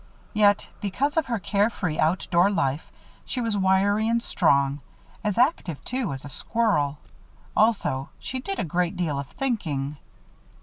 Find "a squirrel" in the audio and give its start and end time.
6.25-6.97